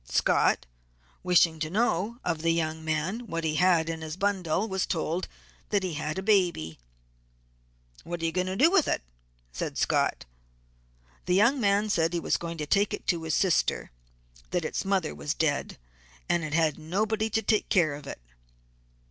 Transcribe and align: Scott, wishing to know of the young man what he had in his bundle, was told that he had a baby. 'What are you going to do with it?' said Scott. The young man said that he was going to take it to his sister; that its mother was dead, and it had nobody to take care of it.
Scott, 0.03 0.65
wishing 1.21 1.59
to 1.59 1.69
know 1.69 2.17
of 2.25 2.41
the 2.41 2.49
young 2.49 2.83
man 2.83 3.27
what 3.27 3.43
he 3.43 3.57
had 3.57 3.87
in 3.87 4.01
his 4.01 4.17
bundle, 4.17 4.67
was 4.67 4.87
told 4.87 5.27
that 5.69 5.83
he 5.83 5.93
had 5.93 6.17
a 6.17 6.23
baby. 6.23 6.79
'What 8.03 8.19
are 8.19 8.25
you 8.25 8.31
going 8.31 8.47
to 8.47 8.55
do 8.55 8.71
with 8.71 8.87
it?' 8.87 9.03
said 9.51 9.77
Scott. 9.77 10.25
The 11.27 11.35
young 11.35 11.59
man 11.61 11.87
said 11.91 12.05
that 12.05 12.15
he 12.15 12.19
was 12.19 12.37
going 12.37 12.57
to 12.57 12.65
take 12.65 12.95
it 12.95 13.05
to 13.09 13.21
his 13.21 13.35
sister; 13.35 13.91
that 14.49 14.65
its 14.65 14.83
mother 14.83 15.13
was 15.13 15.35
dead, 15.35 15.77
and 16.27 16.43
it 16.43 16.55
had 16.55 16.79
nobody 16.79 17.29
to 17.29 17.43
take 17.43 17.69
care 17.69 17.93
of 17.93 18.07
it. 18.07 18.21